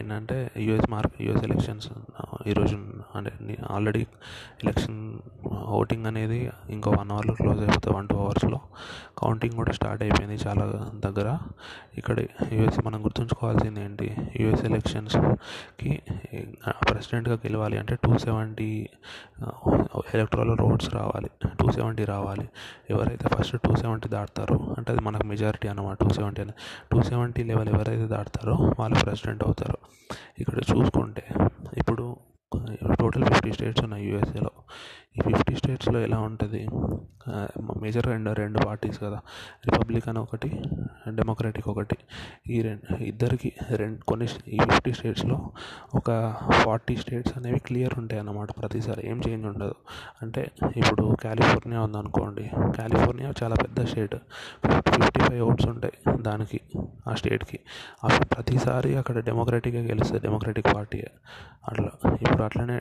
ఏంటంటే 0.00 0.36
US 0.56 0.90
mark 0.90 1.16
US 1.22 1.44
elections 1.44 1.88
ఈరోజు 2.46 2.76
అంటే 3.18 3.32
ఆల్రెడీ 3.74 4.02
ఎలక్షన్ 4.62 5.00
ఓటింగ్ 5.78 6.06
అనేది 6.10 6.40
ఇంకో 6.74 6.90
వన్ 6.98 7.10
అవర్లో 7.14 7.34
క్లోజ్ 7.40 7.60
అయిపోతుంది 7.64 7.94
వన్ 7.96 8.08
టూ 8.12 8.16
అవర్స్లో. 8.24 8.60
కౌంటింగ్ 9.20 9.56
కూడా 9.60 9.72
స్టార్ట్ 9.78 10.02
అయిపోయింది 10.06 10.36
చాలా 10.46 10.64
దగ్గర. 11.06 11.28
ఇక్కడ 12.00 12.16
యూఎస్ 12.56 12.80
మనం 12.86 12.98
గుర్తుంచుకోవాల్సింది 13.06 13.80
ఏంటి? 13.86 14.08
యూఎస్ 14.42 14.64
ఎలక్షన్స్కి 14.70 15.92
ప్రెసిడెంట్గా 16.88 17.36
గెలవాలి 17.44 17.76
అంటే 17.82 17.94
టూ 18.04 18.12
సెవెంటీ 18.26 18.70
ఎలక్ట్రల్ 20.14 20.52
రోడ్స్ 20.64 20.90
రావాలి 20.98 21.30
టూ 21.60 21.66
సెవెంటీ 21.78 22.04
రావాలి. 22.14 22.46
ఎవరైతే 22.94 23.26
ఫస్ట్ 23.34 23.56
టూ 23.66 23.72
సెవెంటీ 23.82 24.08
దాటుతారో 24.16 24.58
అంటే 24.76 24.88
అది 24.94 25.02
మనకు 25.08 25.26
మెజారిటీ 25.32 25.66
అనమాట 25.72 25.96
టూ 26.04 26.08
సెవెంటీ 26.18 26.40
అనేది 26.44 26.58
టూ 26.92 26.98
సెవెంటీ 27.10 27.42
లెవెల్ 27.50 27.70
ఎవరైతే 27.74 28.06
దాటుతారో 28.16 28.56
వాళ్ళు 28.80 28.96
ప్రెసిడెంట్ 29.04 29.42
అవుతారు. 29.48 29.78
ఇక్కడ 30.42 30.58
చూసుకుంటే 30.70 31.24
ఇప్పుడు 31.82 32.04
టోటల్ 33.00 33.24
ఫిఫ్టీ 33.24 33.50
స్టేట్స్ 33.52 33.84
ఉన్నాయి 33.84 34.04
యూఎస్ఏలో 34.06 34.52
ఈ 35.16 35.20
ఫిఫ్టీ 35.20 35.54
స్టేట్స్లో 35.56 36.00
ఎలా 36.00 36.18
ఉంటుంది? 36.18 36.68
మేజర్ 37.80 38.06
రెండు 38.06 38.30
రెండు 38.32 38.58
పార్టీస్ 38.66 38.98
కదా. 39.00 39.20
రిపబ్లికన్ 39.66 40.18
ఒకటి 40.18 40.48
డెమోక్రటిక్ 41.08 41.68
ఒకటి. 41.68 41.96
ఈ 42.52 42.62
రెండు 42.62 42.96
ఇద్దరికి 43.02 43.52
రెండు 43.70 44.04
కొన్ని 44.04 44.26
ఈ 44.48 44.58
ఫిఫ్టీ 44.58 44.92
స్టేట్స్లో 44.92 45.50
ఒక 45.94 46.10
ఫార్టీ 46.64 46.96
స్టేట్స్ 46.96 47.38
అనేవి 47.38 47.58
క్లియర్ 47.58 47.94
ఉంటాయి 47.98 48.20
అన్నమాట 48.20 48.48
ప్రతిసారి. 48.60 49.08
ఏం 49.10 49.20
చేంజ్ 49.28 49.46
ఉండదు. 49.46 49.74
అంటే 50.22 50.50
ఇప్పుడు 50.76 51.16
కాలిఫోర్నియా 51.24 51.80
ఉందనుకోండి. 51.80 52.50
కాలిఫోర్నియా 52.78 53.32
చాలా 53.42 53.54
పెద్ద 53.54 53.84
స్టేట్. 53.84 54.16
ఫిఫ్టీ 54.66 55.20
ఫైవ్ 55.20 55.42
ఓట్స్ 55.42 55.66
ఉంటాయి 55.66 56.22
దానికి 56.22 56.60
ఆ 57.08 57.14
స్టేట్కి. 57.14 57.60
అప్పుడు 58.04 58.24
ప్రతిసారి 58.34 58.96
అక్కడ 58.96 59.18
డెమోక్రటిక్గా 59.18 59.82
గెలుస్తుంది 59.82 60.20
డెమోక్రటిక్ 60.22 60.74
పార్టీ 60.74 61.02
అట్లా 61.68 61.90
ఇప్పుడు 62.22 62.42
అట్లనే 62.42 62.80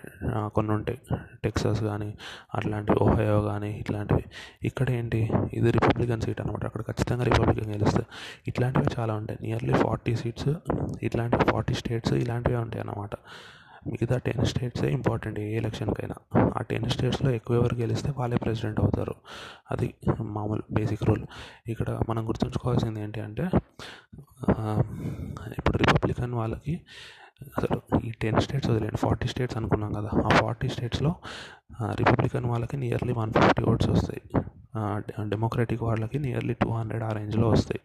కొన్ని 0.55 0.73
ఉంటాయి. 0.73 0.99
టెక్సాస్ 1.43 1.83
కానీ 1.83 2.13
అట్లాంటి 2.55 2.93
ఓహయో 3.03 3.37
కానీ 3.41 3.71
ఇట్లాంటివి. 3.79 4.23
ఇక్కడ 4.63 4.87
ఏంటి? 4.99 5.21
ఇది 5.53 5.71
రిపబ్లికన్ 5.77 6.21
సీట్ 6.21 6.41
అనమాట 6.41 6.63
అక్కడ 6.65 6.81
ఖచ్చితంగా 6.81 7.23
రిపబ్లికన్ 7.23 7.71
గెలుస్తుంది 7.71 8.07
ఇట్లాంటివి 8.47 8.87
చాలా 8.99 9.13
ఉంటాయి. 9.21 9.39
నియర్లీ 9.41 9.73
ఫార్టీ 9.83 10.15
సీట్స్ 10.15 10.53
ఇట్లాంటి 11.03 11.39
ఫార్టీ 11.51 11.73
స్టేట్స్ 11.73 12.13
ఇలాంటివే 12.23 12.57
ఉంటాయి 12.57 12.81
అన్నమాట. 12.81 13.15
మిగతా 13.87 14.17
టెన్ 14.17 14.45
స్టేట్సే 14.45 14.87
ఇంపార్టెంట్ 14.91 15.39
ఏ 15.39 15.49
ఎలక్షన్కైనా 15.57 16.15
ఆ 16.57 16.61
టెన్ 16.69 16.87
స్టేట్స్లో 16.89 17.29
ఎక్కువ 17.31 17.57
ఎవరు 17.57 17.75
గెలిస్తే 17.75 18.09
వాళ్ళే 18.19 18.37
ప్రెసిడెంట్ 18.37 18.79
అవుతారు. 18.79 19.15
అది 19.71 19.87
మామూలు 20.37 20.63
బేసిక్ 20.71 21.03
రూల్ 21.09 21.23
ఇక్కడ 21.73 21.89
మనం 22.09 22.27
గుర్తుంచుకోవాల్సింది 22.27 23.01
ఏంటి 23.01 23.21
అంటే 23.21 23.45
ఇప్పుడు 25.57 25.77
రిపబ్లికన్ 25.77 26.33
వాళ్ళకి 26.33 26.73
అసలు 27.41 27.99
ఈ 28.03 28.11
టెన్ 28.21 28.39
స్టేట్స్ 28.41 28.69
వదిలేండి 28.69 28.97
ఫార్టీ 28.97 29.27
స్టేట్స్ 29.27 29.57
అనుకున్నాం 29.57 29.91
కదా. 29.93 30.09
ఆ 30.25 30.27
ఫార్టీ 30.27 30.67
స్టేట్స్లో 30.67 31.15
రిపబ్లికన్ 31.81 32.45
వాళ్ళకి 32.45 32.77
నియర్లీ 32.77 33.13
వన్ 33.13 33.33
ఫిఫ్టీ 33.33 33.63
ఓట్స్ 33.63 33.89
వస్తాయి. 33.89 34.21
డెమోక్రటిక్ 35.29 35.83
వాళ్ళకి 35.83 36.19
నియర్లీ 36.19 36.53
టూ 36.53 36.69
హండ్రెడ్ 36.69 37.03
ఆ 37.03 37.09
రేంజ్లో 37.09 37.49
వస్తాయి. 37.49 37.79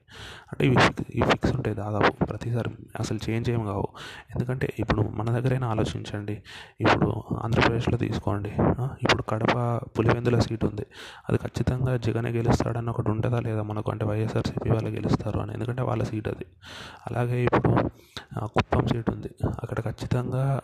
అంటే 0.53 0.67
ఇవి 0.67 0.77
ఇవి 1.11 1.31
ఫిక్స్ 1.31 1.53
ఉంటాయి 1.55 1.77
దాదాపు. 1.77 2.25
ప్రతిసారి 2.25 2.71
అసలు 3.01 3.19
చేంజ్ 3.31 3.51
ఏం 3.51 3.65
కావు. 3.67 3.89
ఎందుకంటే 4.35 4.73
ఇప్పుడు 4.79 5.01
మన 5.01 5.39
దగ్గరైనా 5.39 5.69
ఆలోచించండి. 5.69 6.43
ఇప్పుడు 6.81 7.09
ఆంధ్రప్రదేశ్లో 7.45 7.99
తీసుకోండి. 7.99 8.53
ఇప్పుడు 9.03 9.23
కడప 9.23 9.81
పులివెందుల 9.99 10.39
సీట్ 10.39 10.65
ఉంది. 10.65 10.87
అది 11.29 11.39
ఖచ్చితంగా 11.39 11.97
జగనే 11.97 12.31
గెలుస్తాడని 12.31 12.91
ఒకటి 12.91 13.11
ఉంటుందా 13.11 13.41
లేదా 13.41 13.63
మనకు? 13.63 13.91
అంటే 13.91 14.05
వైఎస్ఆర్సీపీ 14.05 14.71
వాళ్ళు 14.71 14.91
గెలుస్తారు 14.91 15.41
అని. 15.41 15.53
ఎందుకంటే 15.53 15.83
వాళ్ళ 15.83 16.03
సీట్ 16.03 16.29
అది. 16.29 16.47
అలాగే 17.11 17.45
ఇప్పుడు 17.45 17.91
కుప్పం 18.39 18.87
సీట్ 18.87 19.11
ఉంది. 19.11 19.31
అక్కడ 19.63 19.81
ఖచ్చితంగా 19.81 20.61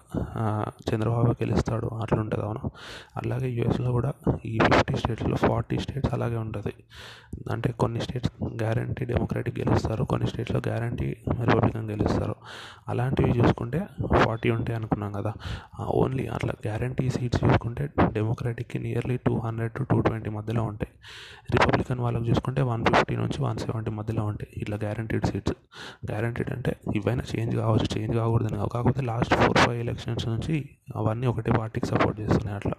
చంద్రబాబు 0.91 1.31
గెలుస్తాడు. 1.31 1.87
అట్లా 1.87 2.21
ఉంటుంది 2.21 2.45
అవును. 2.45 2.71
అలాగే 3.17 3.49
యూఎస్లో 3.49 3.93
కూడా 3.93 4.13
ఈ 4.45 4.59
ఫిఫ్టీ 4.59 4.97
స్టేట్స్లో 4.97 5.37
ఫార్టీ 5.37 5.79
స్టేట్స్ 5.79 6.15
అలాగే 6.15 6.37
ఉంటుంది. 6.37 6.75
అంటే 7.51 7.73
కొన్ని 7.73 8.01
స్టేట్స్ 8.01 8.33
గ్యారంటీ 8.63 9.05
డెమోక్రాటిక్ 9.05 9.59
గెలుస్తారు 9.59 10.05
కొన్ని 10.05 10.29
స్టేట్స్లో 10.29 10.61
గ్యారంటీ 10.69 11.17
రిపబ్లికన్ 11.41 11.91
గెలుస్తారు. 11.91 12.37
అలాంటివి 12.89 13.39
చూసుకుంటే 13.39 13.87
ఫార్టీ 14.25 14.51
ఉంటాయి 14.51 14.77
అనుకున్నాం 14.77 15.13
కదా. 15.13 15.33
ఓన్లీ 15.89 16.27
అట్లా 16.27 16.55
గ్యారంటీ 16.67 17.11
సీట్స్ 17.11 17.45
చూసుకుంటే 17.45 17.89
డెమోక్రాటిక్కి 18.13 18.79
nearly 18.79 19.17
two 19.17 19.39
hundred 19.39 19.73
to 19.73 19.83
two 19.83 20.01
twenty 20.01 20.31
మధ్యలో 20.31 20.63
ఉంటాయి. 20.63 20.93
రిపబ్లికన్ 21.51 22.01
వాళ్ళకి 22.01 22.31
చూసుకుంటే 22.31 22.63
వన్ 22.63 22.87
ఫిఫ్టీ 22.87 23.17
నుంచి 23.17 23.43
వన్ 23.43 23.59
సెవెంటీ 23.59 23.91
మధ్యలో 23.91 24.25
ఉంటాయి 24.25 24.61
ఇట్లా 24.61 24.77
గ్యారంటీడ్ 24.77 25.27
సీట్స్. 25.27 25.55
గ్యారంటీడ్ 26.11 26.51
అంటే 26.51 26.77
ఇవైనా 26.95 27.23
చేంజ్ 27.35 27.56
కావచ్చు 27.57 27.99
చేంజ్ 27.99 28.17
కాకూడదని 28.17 28.59
కాకపోతే 28.59 29.03
లాస్ట్ 29.03 29.35
ఫోర్ 29.35 29.59
ఫైవ్ 29.59 29.79
ఎలక్షన్స్ 29.79 30.29
నుంచి 30.29 30.69
అవన్నీ 30.97 31.27
ఒకటే 31.27 31.53
పార్టీకి 31.53 31.87
సపోర్ట్ 31.87 32.21
చేస్తున్నాయి 32.21 32.57
అట్లా. 32.57 32.73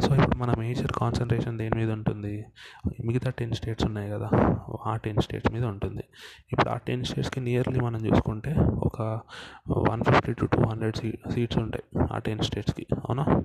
సో 0.00 0.14
ఇప్పుడు 0.14 0.36
మన 0.36 0.52
మేజర్ 0.58 0.92
కాన్సన్ట్రేషన్ 0.92 1.58
దేని 1.58 1.76
మీద 1.76 1.90
ఉంటుంది? 1.90 2.46
మిగతా 3.04 3.30
టెన్ 3.30 3.52
స్టేట్స్ 3.52 3.86
ఉన్నాయి 3.86 4.10
కదా 4.10 4.30
ఆ 4.86 4.96
టెన్ 4.96 5.22
స్టేట్స్ 5.22 5.52
మీద 5.52 5.64
ఉంటుంది. 5.64 6.04
ఇప్పుడు 6.52 6.70
ఆ 6.70 6.76
టెన్ 6.76 7.04
స్టేట్స్కి 7.04 7.40
నియర్లీ 7.40 7.80
మనం 7.80 8.06
చూసుకుంటే 8.06 8.56
ఒక 8.78 9.02
one 9.90 10.04
fifty 10.04 10.32
to 10.32 10.46
two 10.46 10.68
hundred 10.68 10.96
see 10.96 11.12
seats 11.34 11.58
ఉంటాయి 11.58 12.06
ఆ 12.12 12.18
టెన్ 12.18 12.40
స్టేట్స్కి 12.40 12.86
అవునా? 12.92 13.42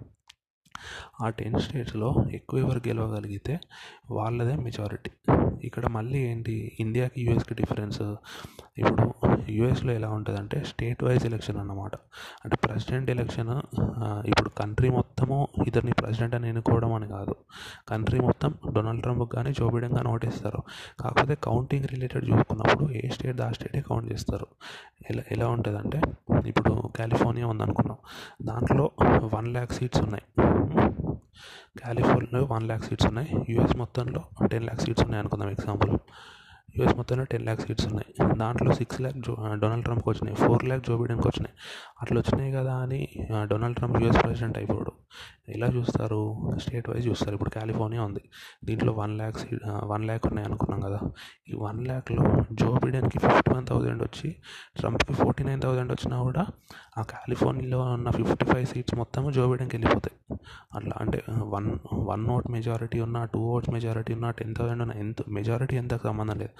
ఆ 1.21 1.29
టెన్ 1.39 1.59
స్టేట్స్లో 1.59 2.09
ఎక్కువ 2.33 2.59
ఎవరు 2.59 2.81
గెలవగలిగితే 2.88 3.55
వాళ్ళదే 4.11 4.55
మెజారిటీ 4.55 5.11
ఇక్కడ 5.63 5.85
మళ్ళీ 5.88 6.19
ఏంటి? 6.29 6.53
ఇండియాకి 6.79 7.19
యూఎస్కి 7.25 7.53
డిఫరెన్స్ 7.53 8.01
ఇప్పుడు 8.77 9.03
యూఎస్లో 9.49 9.91
ఎలా 9.94 10.09
ఉంటుందంటే 10.09 10.57
స్టేట్ 10.63 11.03
వైజ్ 11.03 11.25
ఎలక్షన్ 11.25 11.57
అన్నమాట. 11.57 11.95
అంటే 12.45 12.55
ప్రెసిడెంట్ 12.63 13.09
ఎలక్షన్ 13.11 13.51
ఇప్పుడు 14.31 14.49
కంట్రీ 14.49 14.89
మొత్తము 14.89 15.38
ఇతన్ని 15.67 15.94
ప్రెసిడెంట్ 15.94 16.35
అని 16.35 16.47
ఎన్నుకోవడం 16.47 16.94
అని 16.94 17.07
కాదు. 17.07 17.35
కంట్రీ 17.89 18.19
మొత్తం 18.19 18.53
డొనాల్డ్ 18.73 19.03
ట్రంప్ 19.03 19.25
కానీ 19.33 19.53
జో 19.53 19.67
బిడెన్ 19.69 19.95
కానీ 19.95 20.09
ఓటేస్తారు. 20.09 20.61
కాకపోతే 21.00 21.35
కౌంటింగ్ 21.44 21.88
రిలేటెడ్ 21.94 22.25
చూసుకున్నప్పుడు 22.31 22.91
ఏ 22.91 23.03
స్టేట్ 23.09 23.41
ఆ 23.41 23.50
స్టేటే 23.51 23.81
కౌంట్ 23.81 24.07
చేస్తారు. 24.13 24.47
ఎలా 25.09 25.23
ఎలా 25.31 25.47
ఉంటుందంటే 25.47 26.01
ఇప్పుడు 26.50 26.92
కాలిఫోర్నియా 27.00 27.48
ఉందనుకున్నాం. 27.48 27.98
దాంట్లో 28.46 28.92
వన్ 29.36 29.48
ల్యాక్ 29.48 29.74
సీట్స్ 29.74 30.02
ఉన్నాయి. 30.02 30.24
కాలిఫోర్నియాలో 31.86 32.48
వన్ 32.52 32.64
ల్యాక్ 32.64 32.84
సీట్స్ 32.84 33.08
ఉన్నాయి. 33.08 33.30
యూఎస్ 33.50 33.78
మొత్తంలో 33.78 34.48
టెన్ 34.48 34.64
ల్యాక్ 34.64 34.81
సీట్స్ 34.81 35.04
ఉన్నాయి 35.04 35.20
అనుకుందాం 35.20 35.50
ఎగ్జాంపుల్. 35.50 35.98
యూఎస్ 36.78 36.96
మొత్తంలో 36.98 37.24
టెన్ 37.24 37.44
ల్యాక్ 37.44 37.62
సీట్స్ 37.62 37.88
ఉన్నాయి. 37.88 38.38
దాంట్లో 38.38 38.74
సిక్స్ 38.74 39.02
ల్యాక్ 39.02 39.18
జో 39.18 39.36
డొనాల్డ్ 39.54 39.84
ట్రంప్కి 39.84 40.09
వచ్చినాయి. 40.09 40.48
ఫోర్ 40.48 40.64
ల్యాక్ 40.64 40.86
జో 40.88 40.98
బైడెన్కి 40.98 41.28
వచ్చినాయి. 41.28 41.56
అట్లా 42.02 42.20
వచ్చినాయి 42.20 42.52
కదా 42.52 42.74
అని 42.75 43.10
డొనాల్డ్ 43.31 43.78
ట్రంప్ 43.78 44.02
యూఎస్ 44.02 44.24
ప్రెసిడెంట్ 44.24 44.58
అయిపోడు 44.58 44.92
ఎలా 45.50 45.68
చూస్తారు? 45.68 46.20
స్టేట్ 46.58 46.90
వైజ్ 46.90 47.08
చూస్తారు. 47.08 47.34
ఇప్పుడు 47.34 47.50
కాలిఫోర్నియా 47.50 48.04
ఉంది. 48.04 48.22
దీంట్లో 48.66 48.94
one 48.94 49.18
lakh 49.18 49.38
seat 49.38 49.62
one 49.84 50.06
lakh 50.06 50.28
ఉన్నాయి 50.28 50.48
అనుకున్నాం 50.48 50.80
కదా. 50.80 51.00
ఈ 51.50 51.54
వన్ 51.58 51.88
ల్యాక్లో 51.88 52.24
జో 52.52 52.80
బిడెన్కి 52.84 53.20
ఫిఫ్టీ 53.20 53.54
వన్ 53.54 53.68
థౌజండ్ 53.68 54.04
వచ్చి 54.04 54.36
ట్రంప్కి 54.78 55.14
ఫార్టీ 55.14 55.44
నైన్ 55.44 55.62
థౌజండ్ 55.62 55.92
వచ్చినా 55.92 56.22
కూడా 56.22 56.46
ఆ 56.98 57.02
కాలిఫోర్నియాలో 57.02 57.80
ఉన్న 57.81 58.09
ఫిఫ్టీ 58.09 58.46
ఫైవ్ 58.46 58.66
సీట్స్ 58.66 58.96
మొత్తం 58.96 59.31
జో 59.31 59.50
బిడెన్కి 59.50 59.78
వెళ్ళిపోతాయి. 59.78 60.40
అట్లా 60.76 60.94
అంటే 61.00 61.24
వన్ 61.31 61.80
వన్ 61.94 62.28
ఓట్ 62.28 62.52
మెజారిటీ 62.52 63.00
ఉన్న 63.00 63.25
టూ 63.25 63.40
ఓట్స్ 63.40 63.70
మెజారిటీ 63.70 64.14
ఉన్న 64.14 64.30
టెన్ 64.31 64.56
థౌసండ్ 64.56 64.81
ఉన్న 64.81 64.94
ఎంత 64.94 65.18
మెజారిటీ 65.30 65.75
ఎంత 65.75 65.96
సంబంధం 65.98 66.38
లేదు. 66.38 66.52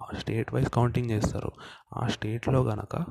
ఆ 0.00 0.06
స్టేట్ 0.18 0.54
వైజ్ 0.54 0.70
కౌంటింగ్ 0.70 1.10
చేస్తారు. 1.10 1.52
ఆ 1.96 2.06
స్టేట్లో 2.06 2.62
కనుక 2.62 3.04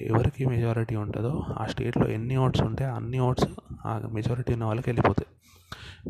ఎవరికి 0.00 0.46
మెజారిటీ 0.46 0.96
ఉంటుందో 0.96 1.44
ఆ 1.58 1.66
స్టేట్లో 1.66 2.08
ఎన్ని 2.08 2.36
ఓట్స్ 2.36 2.62
ఉంటే 2.62 2.84
అన్ని 2.84 3.18
ఓట్స్ 3.18 3.48
ఆ 3.86 3.98
మెజారిటీ 4.12 4.49
ఉన్న 4.52 4.64
వాళ్ళకి 4.64 4.90
వెళ్ళిపోతాయి. 4.90 5.26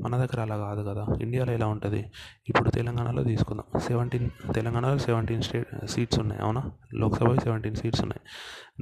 మన 0.00 0.16
దగ్గర 0.16 0.40
అలా 0.40 0.56
కాదు 0.56 0.88
కదా. 0.88 1.06
ఇండియాలో 1.22 1.52
ఎలా 1.52 1.66
ఉంటుంది? 1.66 2.10
ఇప్పుడు 2.48 2.70
తెలంగాణలో 2.70 3.24
తీసుకుందాం. 3.24 3.80
సెవెంటీన్ 3.80 4.30
తెలంగాణలో 4.54 4.98
సెవెంటీన్ 4.98 5.42
స్టేట్ 5.42 5.86
సీట్స్ 5.86 6.20
ఉన్నాయి. 6.20 6.42
అవునా? 6.42 6.72
లోక్సభ 6.94 7.38
సెవెంటీన్ 7.38 7.76
సీట్స్ 7.76 8.02
ఉన్నాయి. 8.02 8.20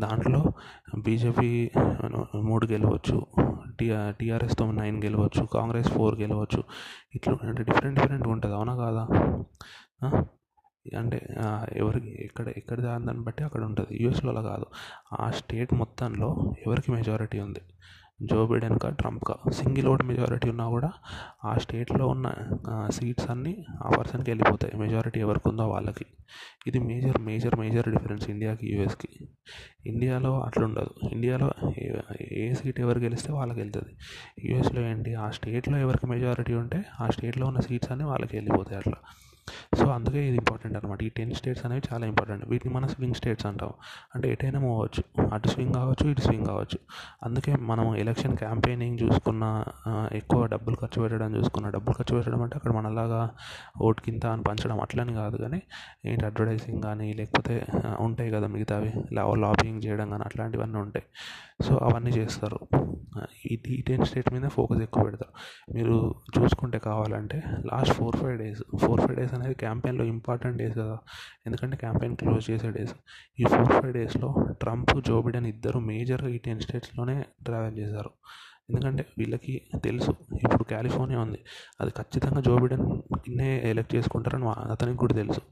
దాంట్లో 0.00 0.44
బీజేపీ 0.98 1.70
మూడు 2.34 2.66
గెలవచ్చు 2.66 3.26
టీఆర్ 3.80 4.14
టీఆర్ఎస్తో 4.14 4.70
నైన్ 4.70 5.04
గెలవచ్చు 5.04 5.44
కాంగ్రెస్ 5.44 5.88
ఫోర్ 5.88 6.20
గెలవచ్చు. 6.20 6.64
ఇట్లా 7.14 7.38
అంటే 7.42 7.62
డిఫరెంట్ 7.62 8.00
డిఫరెంట్ 8.00 8.28
ఉంటుంది. 8.28 8.54
అవునా 8.54 8.76
కాదా? 8.76 9.08
అంటే 10.98 11.28
ఎవరికి 11.72 12.24
ఎక్కడ 12.24 12.48
ఎక్కడ 12.48 12.80
దాన్ని 12.80 13.24
బట్టి 13.24 13.44
అక్కడ 13.44 13.64
ఉంటుంది. 13.64 14.04
యూఎస్లో 14.04 14.30
అలా 14.30 14.42
కాదు. 14.42 14.66
ఆ 15.20 15.30
స్టేట్ 15.30 15.74
మొత్తంలో 15.74 16.54
ఎవరికి 16.66 16.92
మెజారిటీ 16.92 17.40
ఉంది? 17.40 17.60
జో 18.22 18.46
బిడెన్కా 18.46 18.90
ట్రంప్కా 18.90 19.50
సింగిల్ 19.50 19.86
ఓట్ 19.86 20.02
మెజారిటీ 20.02 20.50
ఉన్నా 20.50 20.68
కూడా 20.68 20.92
ఆ 21.44 21.58
స్టేట్లో 21.58 22.06
ఉన్న 22.06 22.34
సీట్స్ 22.90 23.30
అన్నీ 23.30 23.64
ఆ 23.86 23.90
పర్సన్కి 23.98 24.30
వెళ్ళిపోతాయి. 24.30 24.76
మెజారిటీ 24.76 25.20
ఎవరికి 25.20 25.48
ఉందో 25.48 25.68
వాళ్ళకి. 25.68 26.06
ఇది 26.66 26.78
మేజర్ 26.78 27.18
మేజర్ 27.18 27.56
మేజర్ 27.56 27.88
డిఫరెన్స్ 27.88 28.30
ఇండియాకి 28.30 28.76
యూఎస్కి 28.76 29.08
ఇండియాలో 29.86 30.40
అట్లుండదు. 30.40 30.90
ఇండియాలో 31.12 31.52
ఏ 32.32 32.54
సీట్ 32.54 32.80
ఎవరు 32.80 32.98
గెలిస్తే 32.98 33.32
వాళ్ళకి 33.32 33.60
వెళ్తుంది. 33.60 33.96
యూఎస్లో 34.50 34.82
ఏంటి? 34.82 35.14
ఆ 35.14 35.30
స్టేట్లో 35.30 35.78
ఎవరికి 35.78 36.06
మెజారిటీ 36.06 36.54
ఉంటే 36.54 36.84
ఆ 37.00 37.06
స్టేట్లో 37.06 37.46
ఉన్న 37.46 37.60
సీట్స్ 37.60 37.90
అన్నీ 37.90 38.06
వాళ్ళకి 38.06 38.36
వెళ్ళిపోతాయి 38.36 38.76
అట్లా. 38.76 38.94
సో 39.78 39.86
అందుకే 39.86 40.20
ఇది 40.28 40.36
ఇంపార్టెంట్ 40.36 40.76
అనమాట 40.76 41.02
ఈ 41.02 41.08
టెన్ 41.08 41.32
స్టేట్స్ 41.34 41.64
అనేవి 41.66 41.82
చాలా 41.92 42.06
ఇంపార్టెంట్. 42.06 42.44
వీటిని 42.48 42.74
మనం 42.74 42.88
స్వింగ్ 42.88 43.14
స్టేట్స్ 43.14 43.46
అంటాం. 43.46 43.72
అంటే 44.14 44.32
ఎటైనా 44.32 44.60
మూవ్ 44.60 44.74
అవ్వచ్చు 44.74 45.02
అటు 45.34 45.48
స్వింగ్ 45.48 45.74
కావచ్చు 45.74 46.10
ఇటు 46.10 46.20
స్వింగ్ 46.20 46.46
కావచ్చు. 46.46 46.78
అందుకే 47.24 47.56
మనం 47.70 47.96
ఎలక్షన్ 47.96 48.36
క్యాంపెయినింగ్ 48.36 48.98
చూసుకున్న 49.02 49.44
ఎక్కువ 50.12 50.46
డబ్బులు 50.46 50.76
ఖర్చు 50.76 51.02
పెట్టడం 51.02 51.36
చూసుకున్న 51.36 51.68
డబ్బులు 51.68 51.96
ఖర్చు 51.98 52.16
పెట్టడం 52.16 52.42
అంటే 52.42 52.56
అక్కడ 52.56 52.72
మనలాగా 52.72 53.30
ఓటు 53.80 54.02
కింద 54.02 54.24
అని 54.26 54.42
పంచడం 54.42 54.80
అట్లని 54.80 55.14
కాదు 55.14 55.36
కానీ 55.36 55.62
ఏంటి 56.06 56.24
అడ్వర్టైజింగ్ 56.26 56.82
కానీ 56.82 57.12
లేకపోతే 57.12 57.66
ఉంటాయి 58.00 58.30
కదా 58.30 58.46
మిగతావి. 58.46 58.92
లాబింగ్ 59.44 59.80
చేయడం 59.86 60.10
కానీ 60.10 60.24
అట్లాంటివన్నీ 60.24 60.78
ఉంటాయి. 60.78 61.06
సో 61.66 61.74
అవన్నీ 61.76 62.10
చేస్తారు. 62.10 62.58
ఈ 63.46 63.82
టెన్ 63.88 64.04
స్టేట్ 64.04 64.28
మీద 64.32 64.48
ఫోకస్ 64.48 64.80
ఎక్కువ 64.80 65.04
పెడతారు. 65.04 65.32
మీరు 65.74 66.14
చూసుకుంటే 66.38 66.78
కావాలంటే 66.78 67.38
last 67.66 67.94
four 67.94 68.16
five 68.16 68.38
days 68.38 68.62
four 68.78 69.00
five 69.00 69.16
days 69.18 69.34
అనేది 69.34 69.54
క్యాంపెయిన్లో 69.68 70.06
ఇంపార్టెంట్ 70.14 70.58
డేస్ 70.62 70.76
కదా. 70.78 70.98
ఎందుకంటే 71.46 71.76
క్యాంపెయిన్ 71.84 72.16
క్లోజ్ 72.16 72.50
చేసే 72.50 72.70
డేస్ 72.70 72.94
ఈ 73.40 73.44
ఫోర్ 73.54 73.72
ఫైవ్ 73.78 73.94
డేస్లో 73.94 74.30
ట్రంప్ 74.60 74.92
జో 75.08 75.16
బిడెన్ 75.22 75.48
ఇద్దరు 75.54 75.80
మేజర్గా 75.92 76.30
ఈ 76.36 76.38
టెన్ 76.38 76.60
స్టేట్స్లోనే 76.66 77.16
ట్రావెల్ 77.44 77.78
చేశారు. 77.78 78.12
ఎందుకంటే 78.70 79.02
వీళ్ళకి 79.18 79.52
తెలుసు 79.84 80.10
ఇప్పుడు 80.44 80.64
కాలిఫోర్నియా 80.72 81.20
ఉంది. 81.20 81.38
అది 81.80 81.90
ఖచ్చితంగా 81.90 82.40
జో 82.40 82.54
బిడెన్నే 82.58 83.46
ఎలక్ట్ 83.70 83.94
చేసుకుంటారని 83.94 84.48
అతనికి 84.72 84.98
కూడా 84.98 85.14
తెలుసు. 85.14 85.42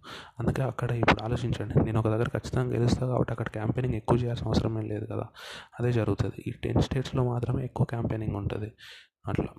అందుకే 0.41 0.62
అక్కడ 0.62 0.91
ఇప్పుడు 1.03 1.23
ఆలోచించండి. 1.25 1.75
నేను 1.85 1.99
ఒక 2.01 2.09
దగ్గర 2.15 2.29
ఖచ్చితంగా 2.29 2.71
గెలుస్తాను 2.77 3.09
కాబట్టి 3.12 3.33
అక్కడ 3.33 3.49
క్యాంపెయినింగ్ 3.49 3.97
ఎక్కువ 4.01 4.19
చేయాల్సిన 4.19 4.47
అవసరం 4.47 4.79
ఏం 4.79 4.87
లేదు 4.89 5.07
కదా. 5.12 5.27
అదే 5.81 5.93
జరుగుతుంది. 5.93 6.45
ఈ 6.47 6.53
టెన్ 6.65 6.83
స్టేట్స్లో 6.89 7.25
మాత్రమే 7.33 7.62
ఎక్కువ 7.71 7.87
క్యాంపెయినింగ్ 7.87 8.37
ఉంటుంది. 8.43 8.71
అట్లా. 9.29 9.53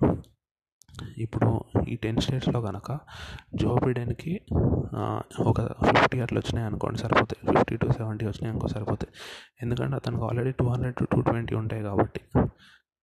ఇప్పుడు 1.17 1.49
ఈ 1.87 1.95
టెన్ 1.95 2.21
స్టేట్స్లో 2.21 2.61
కనుక 2.61 2.99
జో 3.55 3.75
బిడెన్కి 3.85 4.33
ఒక 5.39 5.59
ఫిఫ్టీ 5.87 6.19
అట్లా 6.19 6.39
వచ్చినాయి 6.39 6.67
అనుకోండి 6.67 6.99
సరిపోతాయి 6.99 7.41
ఫిఫ్టీ 7.51 7.77
టు 7.77 7.87
సెవెంటీ 7.91 8.25
వచ్చినాయి 8.25 8.51
అనుకో 8.53 8.67
సరిపోతాయి 8.67 9.13
ఎందుకంటే 9.61 9.95
అతనికి 9.95 10.23
already 10.23 10.51
two 10.51 10.67
hundred 10.67 10.95
to 10.95 11.05
two 11.05 11.21
twenty 11.21 11.55
ఉంటాయి 11.55 11.83
కాబట్టి. 11.83 12.21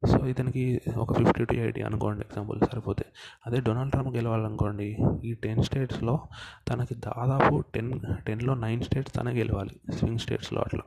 సో 0.03 0.27
ఇతనికి 0.27 0.83
ఒక 0.97 1.11
ఫిఫ్టీ 1.19 1.45
టు 1.45 1.55
ఎయిటీ 1.55 1.81
అనుకోండి 1.81 2.21
ఎగ్జాంపుల్ 2.21 2.59
సరిపోతే. 2.71 3.05
అదే 3.47 3.61
డొనాల్డ్ 3.61 3.93
ట్రంప్ 3.93 4.17
గెలవాలనుకోండి 4.17 4.89
ఈ 5.25 5.35
టెన్ 5.35 5.63
స్టేట్స్లో 5.63 6.19
తనకి 6.69 6.95
దాదాపు 6.95 7.65
టెన్ 7.75 7.93
టెన్లో 8.27 8.55
నైన్ 8.55 8.83
స్టేట్స్ 8.83 9.15
తనే 9.15 9.33
గెలవాలి 9.33 9.97
స్వింగ్ 9.97 10.19
స్టేట్స్లో 10.19 10.61
అట్లా. 10.61 10.85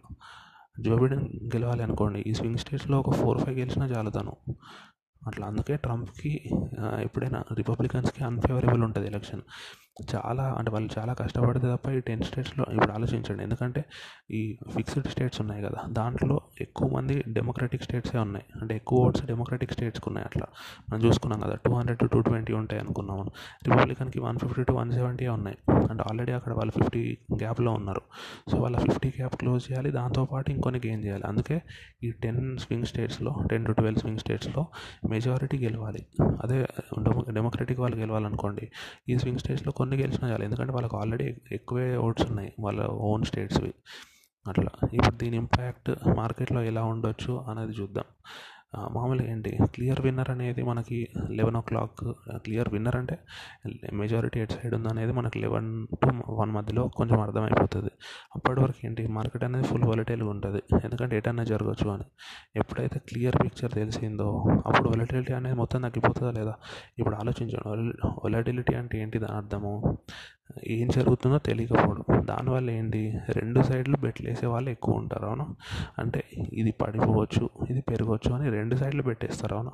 జో 0.86 0.96
బిడెన్ 0.98 1.26
గెలవాలి 1.56 1.84
అనుకోండి 1.84 2.20
ఈ 2.22 2.34
స్వింగ్ 2.34 2.58
స్టేట్స్లో 2.58 3.00
ఒక 3.00 3.14
ఫోర్ 3.16 3.40
ఫైవ్ 3.44 3.58
గెలిచినా 3.60 3.86
చాలు 3.86 4.10
తను. 4.10 4.36
అట్లా. 5.28 5.48
అందుకే 5.48 5.76
ట్రంప్కి 5.76 6.32
ఎప్పుడైనా 6.84 7.44
రిపబ్లికన్స్కి 7.54 8.24
అన్ఫేవరబుల్ 8.24 8.84
ఉంటుంది 8.84 9.08
ఎలక్షన్. 9.08 9.42
చాలా 10.16 10.56
అంటే 10.58 10.72
వాళ్ళు 10.72 10.90
చాలా 11.00 11.14
కష్టపడితే 11.14 11.76
తప్ప 11.76 11.90
ఈ 11.90 12.00
టెన్ 12.00 12.24
స్టేట్స్లో 12.24 12.66
ఇప్పుడు 12.72 12.92
ఆలోచించండి. 12.92 13.44
ఎందుకంటే 13.44 13.86
ఈ 14.32 14.58
ఫిక్స్డ్ 14.76 15.08
స్టేట్స్ 15.08 15.42
ఉన్నాయి 15.42 15.64
కదా 15.64 15.84
దాంట్లో 15.90 16.42
ఎక్కువ 16.62 16.90
మంది 16.90 17.24
డెమోక్రటిక్ 17.28 17.84
స్టేట్సే 17.84 18.18
ఉన్నాయి. 18.18 18.46
అంటే 18.62 18.76
ఎక్కువ 18.76 19.00
ఓట్స్ 19.00 19.26
డెమోక్రటిక్ 19.26 19.72
స్టేట్స్కి 19.72 20.10
ఉన్నాయి 20.10 20.26
అట్లా. 20.26 20.48
మనం 20.90 21.04
చూసుకున్నాం 21.04 21.40
కదా 21.40 21.56
two 21.56 21.74
hundred 21.74 22.00
to 22.00 22.06
two 22.06 22.22
twenty 22.22 22.54
ఉంటాయి 22.54 22.82
అనుకున్నాం 22.82 23.18
మనం. 23.18 23.30
రిపబ్లికన్కి 23.68 24.20
one 24.20 24.40
fifty 24.40 24.64
to 24.64 24.74
one 24.74 24.92
seventy 24.92 25.28
ఉన్నాయి. 25.28 25.58
అంటే 25.90 26.04
ఆల్రెడీ 26.04 26.32
అక్కడ 26.32 26.54
వాళ్ళు 26.54 26.72
ఫిఫ్టీ 26.72 27.18
గ్యాప్లో 27.34 27.72
ఉన్నారు. 27.72 28.02
సో 28.52 28.58
వాళ్ళ 28.58 28.78
ఫిఫ్టీ 28.78 29.10
గ్యాప్ 29.10 29.36
క్లోజ్ 29.36 29.72
చేయాలి 29.72 29.92
దాంతోపాటు 29.92 30.52
ఇంకొన్ని 30.52 30.82
గెయిన్ 30.86 31.06
చేయాలి. 31.06 31.24
అందుకే 31.28 31.62
ఈ 32.04 32.12
టెన్ 32.12 32.58
స్వింగ్ 32.58 32.86
స్టేట్స్లో 32.86 33.36
టెన్ 33.52 33.66
టు 33.66 33.72
ట్వెల్వ్ 33.72 34.00
స్వింగ్ 34.00 34.20
స్టేట్స్లో 34.20 34.68
మెజారిటీ 35.10 35.58
గెలవాలి. 35.58 36.06
అదే 36.44 36.68
డెమోక్రటిక్ 37.34 37.80
వాళ్ళు 37.80 37.98
గెలవాలనుకోండి 37.98 38.72
ఈ 39.10 39.18
స్వింగ్ 39.18 39.40
స్టేట్స్లో 39.40 39.72
కొన్ని 39.72 39.87
గెలిచినా 39.96 40.30
చాలు. 40.30 40.44
ఎందుకంటే 40.44 40.74
వాళ్ళకి 40.74 40.96
ఆల్రెడీ 40.96 41.36
ఎక్కువే 41.52 41.98
ఓట్స్ 41.98 42.26
ఉన్నాయి 42.26 42.54
వాళ్ళ 42.60 42.86
ఓన్ 42.86 43.24
స్టేట్స్వి 43.24 43.74
అట్లా. 44.48 44.88
ఇప్పుడు 44.94 45.16
దీని 45.16 45.38
ఇంపాక్ట్ 45.38 45.92
మార్కెట్లో 46.16 46.64
ఎలా 46.64 46.84
ఉండొచ్చు 46.84 47.46
అనేది 47.50 47.72
చూద్దాం. 47.72 48.04
మామూలుగా 48.76 49.32
ఏంటి? 49.32 49.58
క్లియర్ 49.64 50.02
విన్నర్ 50.02 50.30
అనేది 50.30 50.64
మనకి 50.64 51.08
లెవెన్ 51.30 51.56
ఓ 51.56 51.62
క్లాక్ 51.62 52.14
క్లియర్ 52.36 52.70
విన్నర్ 52.70 52.96
అంటే 52.96 53.18
మెజారిటీ 53.94 54.40
ఎట్ 54.40 54.52
సైడ్ 54.52 54.76
ఉందనేది 54.76 55.12
మనకి 55.12 55.40
లెవెన్ 55.40 55.88
టు 56.04 56.10
వన్ 56.30 56.52
మధ్యలో 56.52 56.88
కొంచెం 56.88 57.22
అర్థమైపోతుంది. 57.22 57.92
అప్పటి 58.36 58.60
వరకు 58.60 58.86
ఏంటి? 58.86 59.08
మార్కెట్ 59.08 59.44
అనేది 59.44 59.68
ఫుల్ 59.68 59.84
వాలటైల్గా 59.84 60.30
ఉంటుంది. 60.30 60.62
ఎందుకంటే 60.84 61.18
ఎటన్నా 61.18 61.44
జరగవచ్చు 61.44 61.90
అని. 61.92 62.04
ఎప్పుడైతే 62.56 63.00
క్లియర్ 63.00 63.36
పిక్చర్ 63.44 63.72
తెలిసిందో 63.72 64.28
అప్పుడు 64.66 64.90
వాలటిలిటీ 64.90 65.34
అనేది 65.34 65.56
మొత్తం 65.56 65.82
తగ్గిపోతుందా 65.82 66.32
లేదా? 66.32 66.56
ఇప్పుడు 67.00 67.16
ఆలోచించండి. 67.16 68.08
వాలటిలిటీ 68.24 68.76
అంటే 68.76 69.02
ఏంటి 69.02 69.20
దాని 69.20 69.38
అర్థము? 69.38 69.74
ఏం 70.66 70.88
జరుగుతుందో 70.88 71.38
తెలియకపోవడం. 71.38 72.26
దానివల్ల 72.26 72.70
ఏంటి? 72.70 73.20
రెండు 73.30 73.62
సైడ్లు 73.62 73.98
బెట్లు 73.98 74.30
వేసే 74.30 74.46
వాళ్ళు 74.46 74.70
ఎక్కువ 74.70 74.96
ఉంటారు 74.96 75.26
అవును. 75.26 75.56
అంటే 76.00 76.24
ఇది 76.54 76.72
పడిపోవచ్చు 76.72 77.50
ఇది 77.70 77.82
పెరగవచ్చు 77.82 78.34
అని 78.34 78.50
రెండు 78.50 78.76
సైడ్లు 78.76 79.04
పెట్టేస్తారు 79.04 79.56
అవును. 79.56 79.72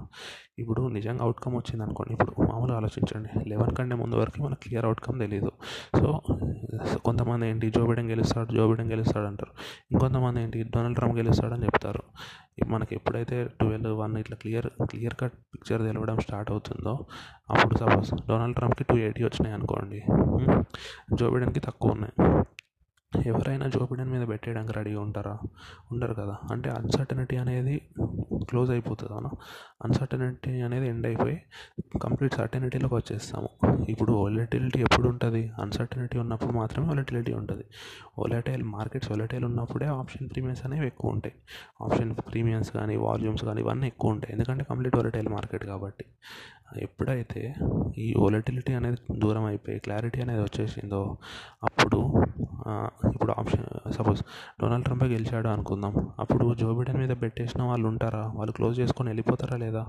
ఇప్పుడు 0.60 0.88
నిజంగా 0.88 1.24
అవుట్కమ్ 1.24 1.56
వచ్చింది 1.56 1.84
అనుకోండి 1.84 2.14
ఇప్పుడు 2.14 2.52
మామూలుగా 2.52 2.78
ఆలోచించండి. 2.78 3.50
లెవెన్ 3.50 3.76
కంటే 3.76 3.96
ముందు 3.96 4.16
వరకు 4.16 4.44
మనకు 4.44 4.60
క్లియర్ 4.60 4.86
అవుట్కమ్ 4.86 5.20
తెలియదు 5.20 5.52
సో 6.00 6.22
కొంతమంది 7.06 7.50
ఏంటి? 7.50 7.70
జో 7.70 7.86
బిడెన్ 7.86 8.10
గెలుస్తాడు 8.10 8.54
జో 8.54 8.68
బిడెన్ 8.68 8.90
గెలుస్తాడు 8.90 9.26
అంటారు. 9.26 9.52
ఇంకొంతమంది 9.92 10.42
ఏంటి? 10.42 10.64
డొనాల్డ్ 10.64 10.98
ట్రంప్ 10.98 11.16
గెలుస్తాడని 11.16 11.66
చెప్తారు. 11.66 12.04
మనకి 12.68 12.96
ఎప్పుడైతే 12.96 13.48
ట్వెల్వ్ 13.60 13.94
వన్ 13.94 14.18
ఇట్లా 14.18 14.38
క్లియర్ 14.38 14.68
క్లియర్ 14.84 15.14
కట్ 15.20 15.34
పిక్చర్ 15.54 15.82
తెలవడం 15.82 16.20
స్టార్ట్ 16.20 16.52
అవుతుందో 16.52 17.06
అప్పుడు 17.54 17.78
సపోజ్ 17.78 18.12
డొనాల్డ్ 18.30 18.58
ట్రంప్కి 18.58 18.84
టూ 18.84 18.96
ఎయిటీ 18.98 19.24
వచ్చినాయి 19.24 19.56
అనుకోండి 19.56 20.00
జో 21.20 21.28
బైడెన్కి 21.30 21.60
తక్కువ 21.60 21.92
ఉన్నాయి. 21.92 22.14
ఎవరైనా 23.26 23.68
జో 23.68 23.88
మీద 24.04 24.28
పెట్టేయడానికి 24.28 24.74
రెడీగా 24.74 25.02
ఉంటారా? 25.02 25.40
ఉండరు 25.92 26.14
కదా. 26.14 26.38
అంటే 26.52 26.70
అన్సర్టనిటీ 26.70 27.38
అనేది 27.38 27.82
క్లోజ్ 28.44 28.72
అయిపోతుంది 28.72 29.14
అవునా? 29.14 29.30
అన్సర్టనిటీ 29.84 30.62
అనేది 30.62 30.88
ఎండ్ 30.88 31.08
అయిపోయి 31.08 31.42
కంప్లీట్ 32.04 32.34
సర్టనిటీలోకి 32.34 32.96
వచ్చేస్తాము. 32.96 33.50
ఇప్పుడు 33.90 34.12
వొలటిలిటీ 34.12 34.80
ఎప్పుడు 34.80 35.08
ఉంటుంది? 35.08 35.52
అన్సర్టనిటీ 35.62 36.18
ఉన్నప్పుడు 36.18 36.52
మాత్రమే 36.52 36.88
వొలటిలిటీ 36.88 37.34
ఉంటుంది. 37.34 37.64
వొలటైల్ 38.20 38.64
మార్కెట్స్ 38.64 39.12
వొలటైల్ 39.12 39.46
ఉన్నప్పుడే 39.46 39.86
ఆప్షన్ 39.86 40.30
ప్రీమియమ్స్ 40.30 40.66
అనేవి 40.66 40.88
ఎక్కువ 40.88 41.12
ఉంటాయి. 41.12 41.36
ఆప్షన్ 41.82 42.16
ప్రీమియమ్స్ 42.16 42.72
కానీ 42.72 42.96
వాల్యూమ్స్ 42.96 43.46
కానీ 43.46 43.62
ఇవన్నీ 43.62 43.88
ఎక్కువ 43.88 44.12
ఉంటాయి. 44.12 44.34
ఎందుకంటే 44.34 44.64
కంప్లీట్ 44.64 44.96
వొలటైల్ 44.96 45.28
మార్కెట్ 45.28 45.66
కాబట్టి. 45.66 46.06
ఎప్పుడైతే 46.78 47.56
ఈ 47.98 48.14
వొలటిలిటీ 48.18 48.74
అనేది 48.74 49.20
దూరం 49.20 49.46
అయిపోయి 49.46 49.80
క్లారిటీ 49.80 50.22
అనేది 50.22 50.42
వచ్చేసిందో 50.42 51.18
అప్పుడు 51.64 52.26
ఇప్పుడు 53.14 53.32
ఆప్షన్ 53.40 53.92
సపోజ్ 53.94 54.22
డొనాల్డ్ 54.62 54.86
ట్రంపే 54.86 55.06
గెలిచాడు 55.06 55.48
అనుకుందాం. 55.48 55.94
అప్పుడు 56.20 56.56
జో 56.56 56.74
బిడెన్ 56.74 56.98
మీద 56.98 57.10
పెట్టేసిన 57.22 57.64
వాళ్ళు 57.64 57.88
ఉంటారా? 57.88 58.32
వాళ్ళు 58.36 58.52
క్లోజ్ 58.52 58.80
చేసుకొని 58.80 59.10
వెళ్ళిపోతారా 59.10 59.58
లేదా? 59.58 59.86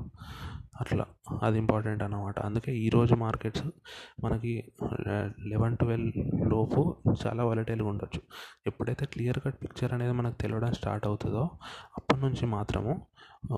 అట్లా. 0.81 1.05
అది 1.43 1.59
ఇంపార్టెంట్ 1.59 2.03
అన్నమాట. 2.03 2.41
అందుకే 2.41 2.73
ఈరోజు 2.77 3.15
మార్కెట్స్ 3.15 3.65
మనకి 4.25 4.73
లెవెన్ 5.47 5.77
ట్వెల్వ్ 5.77 6.13
లోపు 6.51 6.97
చాలా 7.27 7.45
వాలటైల్గా 7.45 7.89
ఉండొచ్చు. 7.89 8.21
ఎప్పుడైతే 8.67 9.07
క్లియర్ 9.07 9.39
కట్ 9.45 9.55
పిక్చర్ 9.63 9.93
అనేది 9.93 10.13
మనకు 10.13 10.35
తెలియడం 10.41 10.73
స్టార్ట్ 10.73 11.07
అవుతుందో 11.07 11.51
అప్పటి 11.99 12.21
నుంచి 12.21 12.47
మాత్రము 12.47 13.03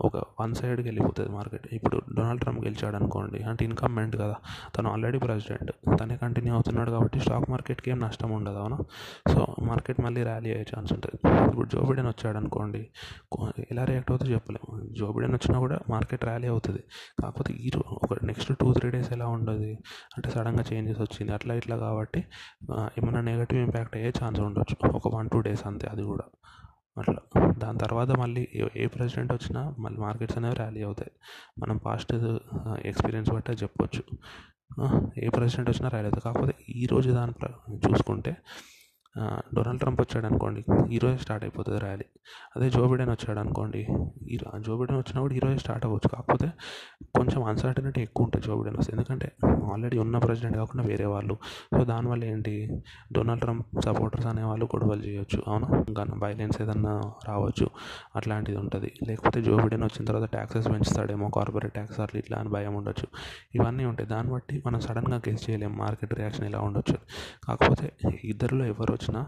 ఒక 0.07 0.17
వన్ 0.41 0.55
సైడ్కి 0.55 0.87
వెళ్ళిపోతుంది 0.89 1.31
మార్కెట్. 1.31 1.67
ఇప్పుడు 1.75 1.97
డొనాల్డ్ 2.15 2.43
ట్రంప్ 2.43 2.61
గెలిచాడు 2.65 2.97
అనుకోండి 2.97 3.39
అంటే 3.51 3.63
ఇన్కంబెంట్ 3.65 4.17
కదా 4.17 4.37
తను 4.77 4.89
ఆల్రెడీ 4.93 5.19
ప్రెసిడెంట్. 5.19 5.71
తనే 6.01 6.17
కంటిన్యూ 6.17 6.53
అవుతున్నాడు 6.55 6.91
కాబట్టి 6.91 7.19
స్టాక్ 7.21 7.47
మార్కెట్కి 7.51 7.91
ఏం 7.91 7.99
నష్టం 8.01 8.31
ఉండదు 8.31 8.59
అవునా? 8.63 8.79
సో 9.33 9.41
మార్కెట్ 9.63 10.01
మళ్ళీ 10.07 10.23
ర్యాలీ 10.23 10.51
అయ్యే 10.55 10.67
ఛాన్స్ 10.73 10.93
ఉంటుంది. 10.93 11.19
ఇప్పుడు 11.47 11.69
జో 11.75 11.83
బిడెన్ 11.91 12.07
వచ్చాడు 12.07 12.39
అనుకోండి 12.43 12.83
ఎలా 13.71 13.85
రియాక్ట్ 13.85 14.11
అవుతుందో 14.11 14.33
చెప్పలేము. 14.33 14.71
జో 15.01 15.09
బిడెన్ 15.13 15.35
వచ్చినా 15.39 15.59
కూడా 15.59 15.79
మార్కెట్ 15.91 16.25
ర్యాలీ 16.31 16.49
అవుతుంది. 16.55 16.83
కాకపోతే 17.23 17.53
ఈ 17.67 17.71
ఒక 17.99 18.13
నెక్స్ట్ 18.25 18.53
టూ 18.61 18.69
త్రీ 18.73 18.91
డేస్ 18.91 19.13
ఎలా 19.13 19.29
ఉండదు? 19.37 19.71
అంటే 20.17 20.31
సడన్గా 20.31 20.65
చేంజెస్ 20.73 21.01
వచ్చింది 21.01 21.33
అట్లా 21.33 21.55
ఇట్లా 21.55 21.77
కాబట్టి 21.77 22.23
ఏమైనా 22.99 23.21
నెగటివ్ 23.21 23.61
ఇంపాక్ట్ 23.61 23.97
అయ్యే 23.97 24.13
ఛాన్స్ 24.21 24.41
ఉండొచ్చు. 24.41 24.77
ఒక 24.91 25.15
వన్ 25.17 25.31
టూ 25.31 25.41
డేస్ 25.41 25.67
అంతే 25.67 25.87
అది 25.87 26.03
కూడా. 26.03 26.27
అట్లా. 26.99 27.51
దాని 27.59 27.79
తర్వాత 27.79 28.11
మళ్ళీ 28.11 28.49
ఏ 28.77 28.87
ప్రెసిడెంట్ 28.87 29.33
వచ్చినా 29.33 29.75
మళ్ళీ 29.79 29.99
మార్కెట్స్ 30.01 30.39
అనేవి 30.39 30.55
ర్యాలీ 30.55 30.83
అవుతాయి. 30.83 31.11
మనం 31.59 31.77
పాస్ట్ 31.77 32.13
ఎక్స్పీరియన్స్ 32.85 33.31
బట్టే 33.31 33.53
చెప్పొచ్చు. 33.53 34.03
ఏ 35.23 35.29
ప్రెసిడెంట్ 35.29 35.71
వచ్చినా 35.71 35.89
ర్యాలీ 35.89 36.09
అవుతుంది 36.09 36.25
కాకపోతే 36.25 36.55
ఈరోజు 36.69 37.11
దాంట్లో 37.11 37.49
చూసుకుంటే 37.77 38.37
డొనాల్డ్ 39.55 39.81
ట్రంప్ 39.81 40.01
వచ్చాడు 40.01 40.27
అనుకోండి 40.27 40.65
ఈరోజే 40.95 41.17
స్టార్ట్ 41.17 41.45
అయిపోతుంది 41.45 41.81
ర్యాలీ. 41.81 42.05
అదే 42.57 42.71
జో 42.71 42.89
బిడెన్ 42.89 43.11
వచ్చాడు 43.11 43.39
అనుకోండి 43.39 43.87
ఈ 44.29 44.39
జో 44.61 44.77
బిడెన్ 44.77 44.99
వచ్చినా 44.99 45.21
కూడా 45.21 45.35
ఈరోజే 45.35 45.59
స్టార్ట్ 45.59 45.87
అవ్వచ్చు. 45.87 46.09
కాకపోతే 46.09 46.53
కొంచెం 47.15 47.45
అన్సర్టనిటీ 47.45 48.01
ఎక్కువ 48.01 48.25
ఉంటుంది 48.25 48.47
జో 48.47 48.57
బిడెన్ 48.57 48.77
వస్తే. 48.77 48.93
ఎందుకంటే 48.93 49.33
ఆల్రెడీ 49.73 49.99
ఉన్న 49.99 50.19
ప్రెసిడెంట్ 50.19 50.57
కాకుండా 50.57 50.89
వేరే 50.89 51.07
వాళ్ళు. 51.07 51.35
సో 51.79 51.85
దానివల్ల 51.85 52.25
ఏంటి? 52.25 52.83
డొనాల్డ్ 53.13 53.43
ట్రంప్ 53.43 53.67
సపోర్టర్స్ 53.85 54.27
అనేవాళ్ళు 54.27 54.65
గొడవలు 54.65 55.03
చేయొచ్చు. 55.03 55.43
అవునా? 55.49 55.85
ఇంకా 55.89 56.07
వైలెన్స్ 56.17 56.63
ఏదన్నా 56.63 57.13
రావచ్చు. 57.29 57.71
అట్లాంటిది 58.17 58.57
ఉంటుంది. 58.57 58.93
లేకపోతే 59.09 59.43
జో 59.43 59.57
బిడెన్ 59.57 59.83
వచ్చిన 59.83 60.05
తర్వాత 60.05 60.31
ట్యాక్సెస్ 60.31 60.69
పెంచుతాడేమో 60.69 61.29
కార్పొరేట్ 61.29 61.73
ట్యాక్స్ 61.73 62.01
అట్లా 62.01 62.19
ఇట్లా 62.19 62.39
అని 62.39 62.49
భయం 62.49 62.75
ఉండొచ్చు. 62.75 63.07
ఇవన్నీ 63.55 63.85
ఉంటాయి. 63.85 64.09
దాన్ని 64.09 64.33
బట్టి 64.33 64.63
మనం 64.67 64.81
సడన్గా 64.81 65.23
గెస్ 65.29 65.51
చేయలేం. 65.51 65.77
మార్కెట్ 65.77 66.15
రియాక్షన్ 66.15 66.47
ఇలా 66.47 66.61
ఉండొచ్చు? 66.61 66.97
కాకపోతే 67.45 67.93
ఇద్దరిలో 68.25 68.65
ఎవరు 68.65 68.93
వచ్చినా 69.07 69.23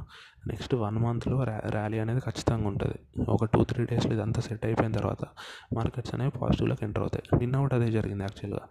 నెక్స్ట్ 0.51 0.75
వన్ 0.83 0.99
మంత్లో 1.05 1.37
ర్యా 1.49 1.59
ర్యాలీ 1.77 1.99
అనేది 2.03 2.21
ఖచ్చితంగా 2.27 2.67
ఉంటుంది. 2.71 2.99
ఒక 3.35 3.45
టూ 3.53 3.61
త్రీ 3.71 3.83
డేస్లో 3.91 4.13
ఇదంతా 4.17 4.41
సెట్ 4.47 4.65
అయిపోయిన 4.69 4.93
తర్వాత 4.99 5.23
మార్కెట్స్ 5.77 6.13
అనేవి 6.15 6.33
పాజిటివ్లోకి 6.41 6.85
ఎంటర్ 6.87 7.03
అవుతాయి. 7.07 7.25
నిన్న 7.41 7.55
కూడా 7.65 7.77
అదే 7.79 7.89
జరిగింది 7.97 8.25
యాక్చువల్గా. 8.27 8.63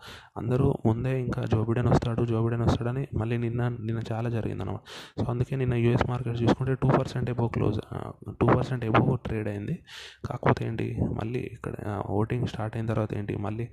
అందరూ 0.41 0.67
ముందే 0.85 1.13
ఇంకా 1.25 1.41
జో 1.53 1.59
బిడెన్ 1.69 1.89
వస్తాడు 1.93 2.21
జో 2.31 2.41
బిడెన్ 2.45 2.63
వస్తాడని 2.67 3.03
మళ్ళీ 3.21 3.37
నిన్న 3.45 3.67
నిన్న 3.87 4.01
చాలా 4.11 4.29
జరిగింది 4.37 4.63
అనమాట 4.65 4.81
సో 5.19 5.25
అందుకే 5.33 5.55
నిన్న 5.61 5.75
యూఎస్ 5.83 6.05
మార్కెట్ 6.11 6.39
చూసుకుంటే 6.43 6.75
two 6.83 6.89
percent 6.97 7.29
above 7.33 7.47
close 7.57 7.79
two 8.41 8.47
percent 8.55 8.85
above 8.89 9.15
trade 9.27 9.49
అయింది. 9.53 9.75
కాకపోతే 10.29 10.65
ఏంటి 10.69 10.87
మళ్ళీ 11.19 11.43
ఇక్కడ 11.55 11.75
ఓటింగ్ 12.19 12.47
స్టార్ట్ 12.53 12.75
అయిన 12.77 12.87
తర్వాత 12.93 13.13
ఏంటి 13.19 13.35
మళ్ళీ 13.47 13.67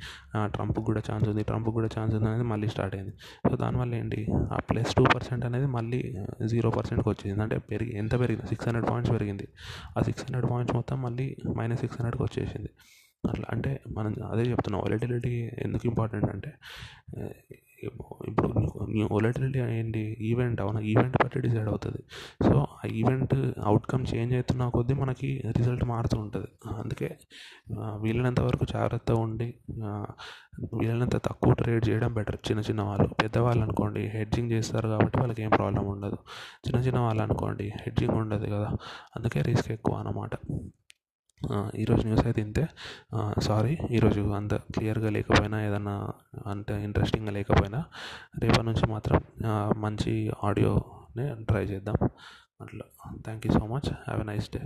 ట్రంప్కి 0.57 0.85
కూడా 0.91 1.03
ఛాన్స్ 1.11 1.29
ఉంది 1.33 1.43
ట్రంప్కి 1.51 1.75
కూడా 1.79 1.91
ఛాన్స్ 1.97 2.15
ఉంది 2.19 2.29
అనేది 2.31 2.47
మళ్ళీ 2.53 2.69
స్టార్ట్ 2.75 2.95
అయింది. 2.99 3.15
సో 3.49 3.55
దానివల్ల 3.65 3.95
ఏంటి 4.03 4.21
ఆ 4.57 4.59
ప్లస్ 4.71 4.93
టూ 4.99 5.05
పర్సెంట్ 5.15 5.45
అనేది 5.51 5.67
మళ్ళీ 5.79 6.01
జీరో 6.53 6.71
పర్సెంట్కి 6.79 7.09
వచ్చింది. 7.15 7.41
అంటే 7.43 7.59
పెరిగి 7.71 7.94
ఎంత 7.99 8.21
పెరిగింది? 8.21 8.47
సిక్స్ 8.47 8.69
హండ్రెడ్ 8.69 8.91
పాయింట్స్ 8.91 9.13
పెరిగింది. 9.13 9.49
ఆ 9.99 10.03
సిక్స్ 10.03 10.25
హండ్రెడ్ 10.25 10.51
పాయింట్స్ 10.51 10.77
మొత్తం 10.77 11.03
మళ్ళీ 11.03 11.37
మైనస్ 11.57 11.81
సిక్స్ 11.81 12.01
హండ్రెడ్కి 12.01 12.23
వచ్చేసింది. 12.23 12.71
అట్లా 13.31 13.47
అంటే 13.55 13.73
మనం 13.99 14.13
అదే 14.33 14.45
చెప్తున్నాం. 14.53 14.81
వొలటిలిటీ 14.87 15.35
ఎందుకు 15.67 15.85
ఇంపార్టెంట్ 15.91 16.29
అంటే 16.35 16.53
ఇప్పుడు 18.29 18.49
వొలటిలిటీ 18.49 19.03
ఒలటిలిటీ 19.17 19.59
ఏంటి? 19.79 20.03
ఈవెంట్ 20.29 20.61
అవునా? 20.65 20.81
ఈవెంట్ 20.91 21.17
బట్టి 21.23 21.39
డిసైడ్ 21.47 21.69
అవుతుంది. 21.73 22.01
సో 22.47 22.55
ఆ 22.79 22.83
ఈవెంట్ 23.01 23.35
అవుట్కమ్ 23.69 24.05
చేంజ్ 24.13 24.33
అవుతున్న 24.39 24.69
కొద్దీ 24.77 24.95
మనకి 25.01 25.31
రిజల్ట్ 25.59 25.85
మారుతూ 25.93 26.17
ఉంటుంది. 26.25 26.49
అందుకే 26.83 27.09
వీలైనంత 28.05 28.41
వరకు 28.49 28.67
జాగ్రత్తగా 28.75 29.19
ఉండి 29.27 29.49
వీలైనంత 30.81 31.17
తక్కువ 31.29 31.53
ట్రేడ్ 31.61 31.85
చేయడం 31.89 32.13
బెటర్ 32.19 32.39
చిన్న 32.49 32.63
చిన్న 32.69 32.83
వాళ్ళు 32.91 33.09
పెద్దవాళ్ళు 33.23 33.63
అనుకోండి 33.67 34.03
హెడ్జింగ్ 34.17 34.53
చేస్తారు 34.57 34.89
కాబట్టి 34.89 35.19
వాళ్ళకి 35.23 35.43
ఏం 35.43 35.53
ప్రాబ్లం 35.59 35.85
ఉండదు. 35.95 36.19
చిన్న 36.67 36.81
చిన్న 36.87 36.99
వాళ్ళు 37.07 37.23
అనుకోండి 37.27 37.69
హెడ్జింగ్ 37.85 38.17
ఉండదు 38.23 38.49
కదా. 38.55 38.71
అందుకే 39.17 39.43
రిస్క్ 39.51 39.71
ఎక్కువ 39.77 39.95
అన్నమాట. 40.03 40.35
ఈరోజు 41.77 42.03
న్యూస్ 42.07 42.25
అయితే 42.27 42.41
ఇంతే. 42.41 42.65
సారీ 43.47 43.73
ఈరోజు 43.91 44.23
అంత 44.39 44.55
క్లియర్గా 44.75 45.11
లేకపోయినా 45.17 45.59
ఏదన్నా 45.67 45.95
అంత 46.47 46.71
ఇంట్రెస్టింగ్గా 46.87 47.33
లేకపోయినా 47.39 47.81
రేపటి 48.43 48.67
నుంచి 48.67 48.87
మాత్రం 48.91 49.21
మంచి 49.81 50.15
ఆడియోనే 50.45 51.27
ట్రై 51.51 51.65
చేద్దాం. 51.73 51.99
అట్లా. 52.61 52.87
Thank 53.25 53.47
you 53.47 53.53
so 53.59 53.65
much 53.75 53.91
have 54.07 54.21
a 54.21 54.29
nice 54.33 54.49
day 54.55 54.63